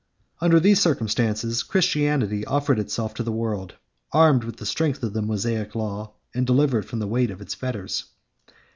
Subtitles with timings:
[0.41, 3.75] ]Under these circumstances, Christianity offered itself to the world,
[4.11, 7.53] armed with the strength of the Mosaic law, and delivered from the weight of its
[7.53, 8.05] fetters.